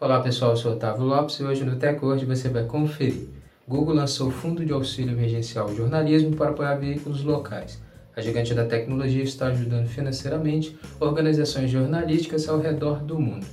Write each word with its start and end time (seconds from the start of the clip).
Olá 0.00 0.20
pessoal, 0.20 0.52
eu 0.52 0.56
sou 0.56 0.74
Otávio 0.74 1.04
Lopes 1.04 1.40
e 1.40 1.42
hoje 1.42 1.64
no 1.64 1.74
TechWord 1.74 2.24
você 2.24 2.48
vai 2.48 2.62
conferir. 2.62 3.26
Google 3.66 3.96
lançou 3.96 4.30
Fundo 4.30 4.64
de 4.64 4.72
Auxílio 4.72 5.10
Emergencial 5.10 5.74
Jornalismo 5.74 6.36
para 6.36 6.50
apoiar 6.50 6.76
veículos 6.76 7.24
locais. 7.24 7.82
A 8.14 8.20
gigante 8.20 8.54
da 8.54 8.64
tecnologia 8.64 9.24
está 9.24 9.48
ajudando 9.48 9.88
financeiramente 9.88 10.78
organizações 11.00 11.68
jornalísticas 11.68 12.48
ao 12.48 12.60
redor 12.60 13.02
do 13.02 13.18
mundo. 13.18 13.44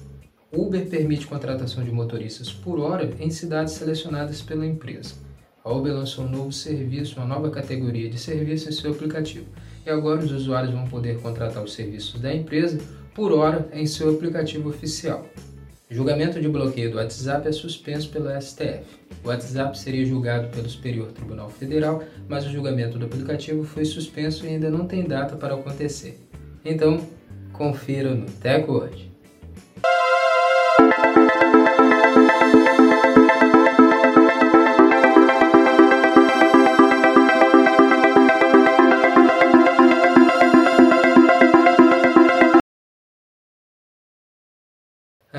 Uber 0.53 0.87
permite 0.87 1.25
contratação 1.25 1.83
de 1.83 1.91
motoristas 1.91 2.53
por 2.53 2.79
hora 2.79 3.09
em 3.19 3.31
cidades 3.31 3.73
selecionadas 3.73 4.39
pela 4.43 4.67
empresa. 4.67 5.15
A 5.63 5.73
Uber 5.73 5.95
lançou 5.95 6.25
um 6.25 6.29
novo 6.29 6.51
serviço, 6.51 7.17
uma 7.17 7.25
nova 7.25 7.49
categoria 7.49 8.07
de 8.07 8.19
serviço 8.19 8.69
em 8.69 8.71
seu 8.71 8.91
aplicativo. 8.91 9.47
E 9.83 9.89
agora 9.89 10.23
os 10.23 10.31
usuários 10.31 10.75
vão 10.75 10.87
poder 10.87 11.19
contratar 11.19 11.63
os 11.63 11.73
serviços 11.73 12.21
da 12.21 12.31
empresa 12.31 12.77
por 13.15 13.31
hora 13.31 13.67
em 13.73 13.87
seu 13.87 14.11
aplicativo 14.11 14.69
oficial. 14.69 15.25
Julgamento 15.89 16.41
de 16.41 16.47
bloqueio 16.47 16.89
do 16.89 16.97
WhatsApp 16.97 17.47
é 17.47 17.51
suspenso 17.51 18.09
pelo 18.09 18.29
STF. 18.41 18.83
O 19.23 19.27
WhatsApp 19.27 19.77
seria 19.77 20.03
julgado 20.03 20.47
pelo 20.47 20.67
Superior 20.67 21.11
Tribunal 21.11 21.47
Federal, 21.47 22.03
mas 22.27 22.43
o 22.43 22.49
julgamento 22.49 22.97
do 22.97 23.05
aplicativo 23.05 23.63
foi 23.63 23.85
suspenso 23.85 24.45
e 24.45 24.49
ainda 24.49 24.71
não 24.71 24.87
tem 24.87 25.03
data 25.03 25.35
para 25.35 25.53
acontecer. 25.53 26.19
Então, 26.65 27.07
confira 27.53 28.15
no 28.15 28.25
TechWord. 28.25 29.14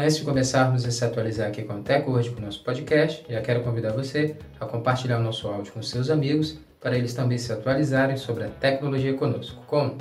Antes 0.06 0.18
de 0.18 0.24
começarmos 0.24 0.84
a 0.84 0.90
se 0.92 1.04
atualizar 1.04 1.48
aqui 1.48 1.64
com 1.64 1.82
Teco 1.82 2.12
hoje 2.12 2.30
com 2.30 2.40
o 2.40 2.44
nosso 2.44 2.62
podcast, 2.62 3.26
já 3.28 3.40
quero 3.40 3.64
convidar 3.64 3.90
você 3.90 4.36
a 4.60 4.64
compartilhar 4.64 5.18
o 5.18 5.20
nosso 5.20 5.48
áudio 5.48 5.72
com 5.72 5.82
seus 5.82 6.10
amigos 6.10 6.60
para 6.80 6.96
eles 6.96 7.12
também 7.12 7.36
se 7.38 7.52
atualizarem 7.52 8.16
sobre 8.16 8.44
a 8.44 8.48
tecnologia 8.48 9.14
conosco, 9.14 9.60
com. 9.66 9.96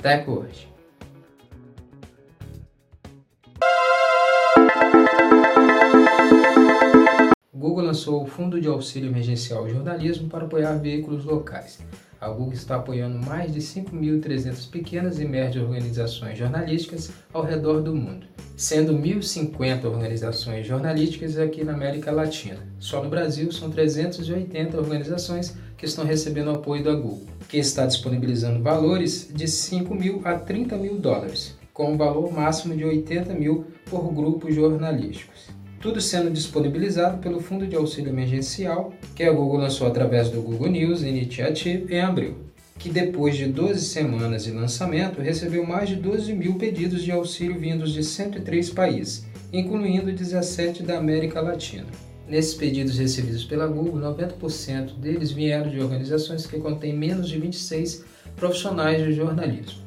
O 7.52 7.58
Google 7.58 7.86
lançou 7.86 8.22
o 8.22 8.26
Fundo 8.26 8.60
de 8.60 8.68
Auxílio 8.68 9.10
Emergencial 9.10 9.64
ao 9.64 9.68
Jornalismo 9.68 10.28
para 10.28 10.44
apoiar 10.44 10.74
veículos 10.74 11.24
locais. 11.24 11.84
A 12.20 12.28
Google 12.28 12.54
está 12.54 12.76
apoiando 12.76 13.18
mais 13.24 13.52
de 13.52 13.60
5.300 13.60 14.70
pequenas 14.70 15.18
e 15.18 15.24
médias 15.24 15.64
organizações 15.64 16.38
jornalísticas 16.38 17.10
ao 17.32 17.42
redor 17.42 17.82
do 17.82 17.94
mundo 17.94 18.26
sendo 18.56 18.94
1.050 18.94 19.84
organizações 19.84 20.66
jornalísticas 20.66 21.38
aqui 21.38 21.62
na 21.62 21.74
América 21.74 22.10
Latina. 22.10 22.58
Só 22.78 23.02
no 23.02 23.10
Brasil 23.10 23.52
são 23.52 23.70
380 23.70 24.78
organizações 24.78 25.56
que 25.76 25.84
estão 25.84 26.06
recebendo 26.06 26.50
apoio 26.50 26.82
da 26.82 26.94
Google, 26.94 27.26
que 27.48 27.58
está 27.58 27.84
disponibilizando 27.84 28.62
valores 28.62 29.28
de 29.32 29.46
5 29.46 29.94
mil 29.94 30.22
a 30.24 30.34
30 30.38 30.76
mil 30.78 30.98
dólares, 30.98 31.54
com 31.74 31.92
um 31.92 31.98
valor 31.98 32.32
máximo 32.32 32.74
de 32.74 32.84
80 32.84 33.34
mil 33.34 33.66
por 33.90 34.10
grupos 34.14 34.54
jornalísticos. 34.54 35.55
Tudo 35.86 36.00
sendo 36.00 36.32
disponibilizado 36.32 37.18
pelo 37.18 37.40
Fundo 37.40 37.64
de 37.64 37.76
Auxílio 37.76 38.10
Emergencial, 38.10 38.92
que 39.14 39.22
a 39.22 39.30
Google 39.30 39.60
lançou 39.60 39.86
através 39.86 40.28
do 40.28 40.42
Google 40.42 40.68
News 40.68 41.02
Initiative 41.02 41.94
em 41.94 42.00
abril 42.00 42.38
que 42.76 42.90
depois 42.90 43.36
de 43.36 43.46
12 43.46 43.84
semanas 43.84 44.44
de 44.44 44.50
lançamento 44.50 45.20
recebeu 45.20 45.64
mais 45.64 45.88
de 45.88 45.94
12 45.94 46.32
mil 46.32 46.56
pedidos 46.56 47.04
de 47.04 47.12
auxílio 47.12 47.56
vindos 47.56 47.92
de 47.92 48.02
103 48.02 48.70
países, 48.70 49.26
incluindo 49.52 50.12
17 50.12 50.82
da 50.82 50.98
América 50.98 51.40
Latina. 51.40 51.86
Nesses 52.28 52.54
pedidos 52.54 52.98
recebidos 52.98 53.44
pela 53.44 53.68
Google, 53.68 54.12
90% 54.12 54.98
deles 54.98 55.30
vieram 55.30 55.70
de 55.70 55.80
organizações 55.80 56.46
que 56.46 56.58
contêm 56.58 56.96
menos 56.96 57.28
de 57.28 57.38
26 57.38 58.04
profissionais 58.34 59.04
de 59.04 59.12
jornalismo. 59.12 59.86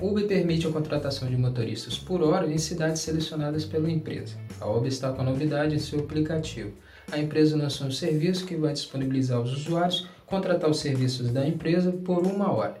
Uber 0.00 0.26
permite 0.26 0.66
a 0.66 0.70
contratação 0.70 1.28
de 1.28 1.36
motoristas 1.36 1.98
por 1.98 2.22
hora 2.22 2.50
em 2.50 2.58
cidades 2.58 3.02
selecionadas 3.02 3.64
pela 3.64 3.90
empresa. 3.90 4.36
A 4.60 4.68
Uber 4.68 4.88
está 4.88 5.12
com 5.12 5.20
a 5.20 5.24
novidade 5.24 5.74
em 5.74 5.78
seu 5.78 6.00
aplicativo 6.00 6.72
a 7.12 7.18
empresa 7.18 7.56
lançou 7.56 7.88
um 7.88 7.90
serviço 7.90 8.46
que 8.46 8.56
vai 8.56 8.72
disponibilizar 8.72 9.38
aos 9.38 9.52
usuários 9.52 10.06
contratar 10.26 10.70
os 10.70 10.78
serviços 10.78 11.30
da 11.30 11.46
empresa 11.46 11.90
por 11.90 12.24
uma 12.24 12.52
hora. 12.52 12.76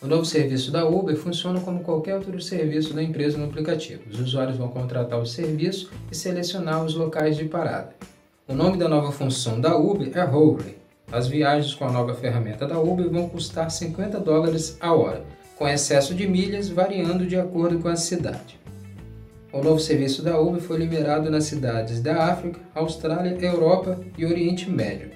O 0.00 0.06
novo 0.06 0.24
serviço 0.24 0.70
da 0.70 0.86
Uber 0.86 1.16
funciona 1.16 1.60
como 1.60 1.80
qualquer 1.80 2.16
outro 2.16 2.40
serviço 2.40 2.94
da 2.94 3.02
empresa 3.02 3.36
no 3.36 3.44
aplicativo. 3.44 4.02
Os 4.10 4.20
usuários 4.20 4.56
vão 4.56 4.68
contratar 4.68 5.20
o 5.20 5.26
serviço 5.26 5.90
e 6.10 6.14
selecionar 6.14 6.82
os 6.82 6.94
locais 6.94 7.36
de 7.36 7.44
parada. 7.44 7.94
O 8.48 8.54
nome 8.54 8.78
da 8.78 8.88
nova 8.88 9.12
função 9.12 9.60
da 9.60 9.76
Uber 9.76 10.10
é 10.14 10.24
Hurry. 10.24 10.76
As 11.12 11.28
viagens 11.28 11.74
com 11.74 11.84
a 11.84 11.92
nova 11.92 12.14
ferramenta 12.14 12.66
da 12.66 12.78
Uber 12.78 13.10
vão 13.10 13.28
custar 13.28 13.70
50 13.70 14.18
dólares 14.20 14.78
a 14.80 14.94
hora, 14.94 15.22
com 15.64 15.68
excesso 15.68 16.14
de 16.14 16.26
milhas 16.26 16.68
variando 16.68 17.24
de 17.24 17.36
acordo 17.36 17.78
com 17.78 17.88
a 17.88 17.96
cidade. 17.96 18.60
O 19.50 19.62
novo 19.62 19.80
serviço 19.80 20.20
da 20.20 20.38
Uber 20.38 20.60
foi 20.60 20.76
liberado 20.76 21.30
nas 21.30 21.44
cidades 21.44 22.02
da 22.02 22.26
África, 22.26 22.60
Austrália, 22.74 23.34
Europa 23.40 23.98
e 24.18 24.26
Oriente 24.26 24.68
Médio. 24.68 25.12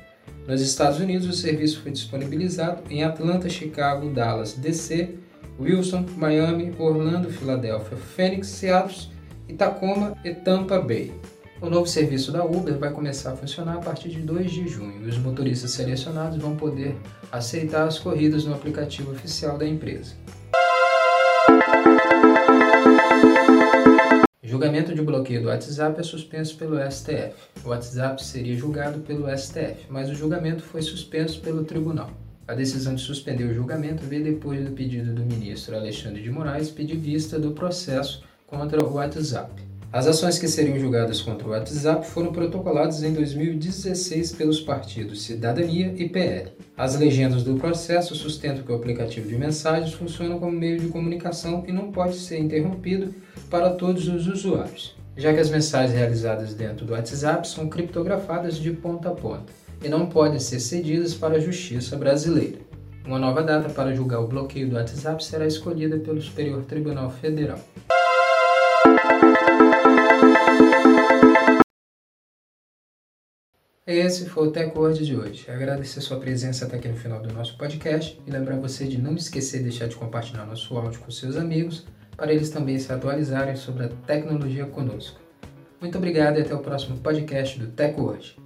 Nos 0.47 0.63
Estados 0.63 1.01
Unidos, 1.01 1.29
o 1.29 1.35
serviço 1.35 1.83
foi 1.83 1.93
disponibilizado 1.93 2.81
em 2.89 3.05
Atlanta, 3.05 3.47
Chicago, 3.51 4.09
Dallas, 4.09 4.55
DC, 4.55 5.17
Wilson, 5.61 6.07
Miami, 6.17 6.75
Orlando, 6.79 7.29
Filadélfia, 7.29 7.99
Phoenix, 7.99 8.47
Seattle, 8.47 9.11
Tacoma 9.59 10.17
e 10.25 10.33
Tampa 10.33 10.81
Bay. 10.81 11.13
O 11.61 11.69
novo 11.69 11.87
serviço 11.87 12.31
da 12.31 12.45
Uber 12.45 12.79
vai 12.79 12.93
começar 12.93 13.33
a 13.33 13.37
funcionar 13.37 13.75
a 13.75 13.81
partir 13.81 14.09
de 14.11 14.21
2 14.21 14.51
de 14.51 14.69
junho 14.69 15.05
e 15.05 15.09
os 15.09 15.19
motoristas 15.19 15.73
selecionados 15.73 16.39
vão 16.39 16.57
poder 16.57 16.97
aceitar 17.33 17.87
as 17.87 17.99
corridas 17.99 18.45
no 18.45 18.55
aplicativo 18.55 19.11
oficial 19.11 19.59
da 19.59 19.67
empresa. 19.67 20.15
julgamento 24.43 24.95
de 24.95 25.03
bloqueio 25.03 25.43
do 25.43 25.49
WhatsApp 25.49 26.01
é 26.01 26.03
suspenso 26.03 26.57
pelo 26.57 26.79
STF. 26.91 27.35
O 27.65 27.69
WhatsApp 27.69 28.25
seria 28.25 28.57
julgado 28.57 29.01
pelo 29.01 29.27
STF, 29.37 29.87
mas 29.89 30.09
o 30.11 30.15
julgamento 30.15 30.63
foi 30.63 30.83
suspenso 30.83 31.41
pelo 31.41 31.65
tribunal. 31.65 32.11
A 32.47 32.55
decisão 32.55 32.95
de 32.95 33.03
suspender 33.03 33.45
o 33.45 33.55
julgamento 33.55 34.05
veio 34.05 34.25
depois 34.25 34.65
do 34.65 34.73
pedido 34.73 35.13
do 35.13 35.23
ministro 35.23 35.77
Alexandre 35.77 36.23
de 36.23 36.31
Moraes 36.31 36.71
pedir 36.71 36.97
vista 36.97 37.39
do 37.39 37.53
processo 37.53 38.25
contra 38.47 38.85
o 38.85 38.95
WhatsApp. 38.95 39.51
As 39.91 40.07
ações 40.07 40.39
que 40.39 40.47
seriam 40.47 40.79
julgadas 40.79 41.23
contra 41.23 41.49
o 41.49 41.53
WhatsApp 41.53 42.07
foram 42.07 42.31
protocoladas 42.31 43.03
em 43.03 43.15
2016 43.15 44.33
pelos 44.33 44.61
partidos 44.61 45.23
Cidadania 45.23 45.95
e 45.97 46.07
PL. 46.07 46.51
As 46.77 46.95
legendas 46.95 47.43
do 47.43 47.55
processo 47.55 48.15
sustentam 48.15 48.63
que 48.65 48.71
o 48.71 48.75
aplicativo 48.75 49.27
de 49.27 49.39
mensagens 49.39 49.95
funciona 49.95 50.39
como 50.39 50.53
meio 50.53 50.79
de 50.79 50.89
comunicação 50.89 51.65
e 51.67 51.73
não 51.73 51.91
pode 51.91 52.17
ser 52.17 52.39
interrompido 52.39 53.15
para 53.49 53.71
todos 53.71 54.09
os 54.09 54.27
usuários, 54.27 54.95
já 55.17 55.33
que 55.33 55.41
as 55.41 55.49
mensagens 55.49 55.97
realizadas 55.97 56.53
dentro 56.53 56.85
do 56.85 56.93
WhatsApp 56.93 57.49
são 57.49 57.67
criptografadas 57.67 58.59
de 58.59 58.71
ponta 58.73 59.09
a 59.09 59.15
ponta 59.15 59.51
e 59.83 59.89
não 59.89 60.07
podem 60.07 60.39
ser 60.39 60.61
cedidas 60.61 61.15
para 61.15 61.37
a 61.37 61.41
justiça 61.41 61.97
brasileira. 61.97 62.59
Uma 63.07 63.19
nova 63.19 63.43
data 63.43 63.71
para 63.71 63.95
julgar 63.95 64.21
o 64.21 64.29
bloqueio 64.29 64.69
do 64.69 64.77
WhatsApp 64.77 65.25
será 65.25 65.47
escolhida 65.47 65.97
pelo 65.97 66.21
Superior 66.21 66.63
Tribunal 66.67 67.09
Federal. 67.09 67.59
Esse 73.89 74.27
foi 74.27 74.49
o 74.49 74.51
TechWord 74.51 75.03
de 75.03 75.17
hoje. 75.17 75.51
Agradecer 75.51 76.03
sua 76.03 76.21
presença 76.21 76.67
até 76.67 76.77
aqui 76.77 76.89
no 76.89 76.95
final 76.95 77.23
do 77.23 77.33
nosso 77.33 77.57
podcast 77.57 78.21
e 78.27 78.31
lembrar 78.31 78.59
você 78.59 78.87
de 78.87 79.01
não 79.01 79.15
esquecer 79.15 79.61
de 79.61 79.71
deixar 79.71 79.89
de 79.89 79.97
compartilhar 79.97 80.45
nosso 80.45 80.77
áudio 80.77 81.01
com 81.01 81.11
seus 81.11 81.37
amigos 81.37 81.87
para 82.15 82.31
eles 82.31 82.51
também 82.51 82.79
se 82.79 82.93
atualizarem 82.93 83.57
sobre 83.57 83.87
a 83.87 83.89
tecnologia 84.07 84.67
conosco. 84.67 85.19
Muito 85.81 85.97
obrigado 85.97 86.37
e 86.37 86.43
até 86.43 86.55
o 86.55 86.59
próximo 86.59 86.99
podcast 86.99 87.59
do 87.59 87.69
TechWord. 87.69 88.39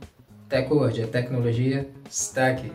TechWord, 0.49 1.03
a 1.03 1.09
tecnologia 1.09 1.89
está 2.09 2.47
aqui. 2.47 2.71